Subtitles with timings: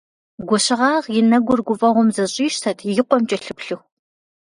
[0.47, 3.79] Гуащэгъагъ и нэгур гуфӀэгъуэм зэщӀищтэт и къуэм кӀэлъыплъыху.